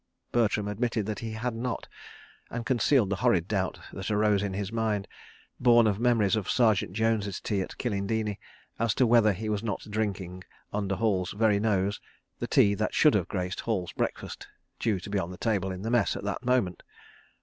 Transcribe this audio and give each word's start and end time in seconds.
Bertram 0.31 0.67
admitted 0.67 1.05
that 1.05 1.19
he 1.19 1.33
had 1.33 1.53
not, 1.53 1.87
and 2.49 2.65
concealed 2.65 3.11
the 3.11 3.17
horrid 3.17 3.47
doubt 3.47 3.79
that 3.93 4.09
arose 4.09 4.41
in 4.41 4.53
his 4.55 4.71
mind—born 4.71 5.85
of 5.85 5.99
memories 5.99 6.35
of 6.35 6.49
Sergeant 6.49 6.93
Jones's 6.93 7.39
tea 7.39 7.61
at 7.61 7.77
Kilindini—as 7.77 8.95
to 8.95 9.05
whether 9.05 9.31
he 9.31 9.47
was 9.47 9.61
not 9.61 9.85
drinking, 9.87 10.43
under 10.73 10.95
Hall's 10.95 11.33
very 11.33 11.59
nose, 11.59 12.01
the 12.39 12.47
tea 12.47 12.73
that 12.73 12.95
should 12.95 13.13
have 13.13 13.27
graced 13.27 13.59
Hall's 13.59 13.91
breakfast, 13.93 14.47
due 14.79 14.99
to 14.99 15.09
be 15.11 15.19
on 15.19 15.29
the 15.29 15.37
table 15.37 15.71
in 15.71 15.83
the 15.83 15.91
Mess 15.91 16.15
at 16.15 16.23
that 16.23 16.43
moment. 16.43 16.81